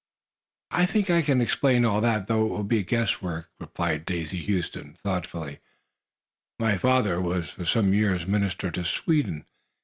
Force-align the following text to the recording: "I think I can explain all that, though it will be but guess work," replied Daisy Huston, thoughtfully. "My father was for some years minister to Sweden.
"I 0.71 0.87
think 0.87 1.11
I 1.11 1.21
can 1.21 1.41
explain 1.41 1.85
all 1.85 2.01
that, 2.01 2.25
though 2.25 2.47
it 2.47 2.49
will 2.49 2.63
be 2.63 2.81
but 2.81 2.89
guess 2.89 3.21
work," 3.21 3.51
replied 3.59 4.03
Daisy 4.03 4.43
Huston, 4.43 4.95
thoughtfully. 5.03 5.59
"My 6.57 6.75
father 6.75 7.21
was 7.21 7.49
for 7.51 7.65
some 7.65 7.93
years 7.93 8.25
minister 8.25 8.71
to 8.71 8.83
Sweden. 8.83 9.45